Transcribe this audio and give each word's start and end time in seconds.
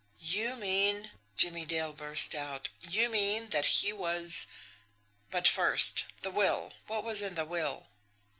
"You 0.17 0.55
mean," 0.55 1.11
Jimmie 1.37 1.67
Dale 1.67 1.93
burst 1.93 2.33
out, 2.33 2.69
"you 2.79 3.07
mean 3.07 3.49
that 3.49 3.65
he 3.67 3.93
was 3.93 4.47
but, 5.29 5.47
first, 5.47 6.05
the 6.23 6.31
will! 6.31 6.73
What 6.87 7.03
was 7.03 7.21
in 7.21 7.35
the 7.35 7.45
will?" 7.45 7.89